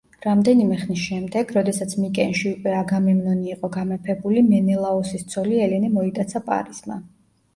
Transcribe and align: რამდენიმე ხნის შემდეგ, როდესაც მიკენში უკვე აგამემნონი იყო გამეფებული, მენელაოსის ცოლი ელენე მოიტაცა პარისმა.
რამდენიმე 0.25 0.77
ხნის 0.83 1.01
შემდეგ, 1.07 1.51
როდესაც 1.57 1.91
მიკენში 2.05 2.53
უკვე 2.53 2.71
აგამემნონი 2.77 3.51
იყო 3.55 3.69
გამეფებული, 3.75 4.43
მენელაოსის 4.47 5.27
ცოლი 5.35 5.61
ელენე 5.67 5.93
მოიტაცა 5.99 6.41
პარისმა. 6.49 6.99